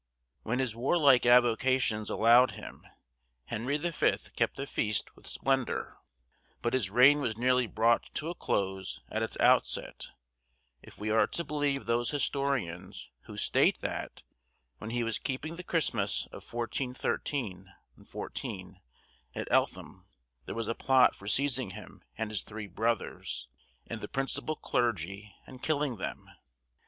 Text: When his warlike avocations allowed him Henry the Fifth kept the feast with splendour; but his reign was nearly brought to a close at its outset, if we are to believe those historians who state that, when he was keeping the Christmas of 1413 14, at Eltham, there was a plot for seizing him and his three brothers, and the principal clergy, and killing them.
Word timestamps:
When 0.41 0.57
his 0.57 0.75
warlike 0.75 1.27
avocations 1.27 2.09
allowed 2.09 2.53
him 2.53 2.87
Henry 3.45 3.77
the 3.77 3.91
Fifth 3.93 4.35
kept 4.35 4.57
the 4.57 4.65
feast 4.65 5.15
with 5.15 5.27
splendour; 5.27 6.01
but 6.63 6.73
his 6.73 6.89
reign 6.89 7.19
was 7.19 7.37
nearly 7.37 7.67
brought 7.67 8.09
to 8.15 8.31
a 8.31 8.33
close 8.33 9.03
at 9.11 9.21
its 9.21 9.37
outset, 9.39 10.07
if 10.81 10.97
we 10.97 11.11
are 11.11 11.27
to 11.27 11.43
believe 11.43 11.85
those 11.85 12.09
historians 12.09 13.11
who 13.25 13.37
state 13.37 13.81
that, 13.81 14.23
when 14.79 14.89
he 14.89 15.03
was 15.03 15.19
keeping 15.19 15.55
the 15.55 15.63
Christmas 15.63 16.25
of 16.31 16.51
1413 16.51 17.71
14, 18.03 18.81
at 19.35 19.51
Eltham, 19.51 20.07
there 20.47 20.55
was 20.55 20.67
a 20.67 20.73
plot 20.73 21.15
for 21.15 21.27
seizing 21.27 21.73
him 21.77 22.03
and 22.17 22.31
his 22.31 22.41
three 22.41 22.65
brothers, 22.65 23.47
and 23.85 24.01
the 24.01 24.07
principal 24.07 24.55
clergy, 24.55 25.35
and 25.45 25.61
killing 25.61 25.97
them. 25.97 26.27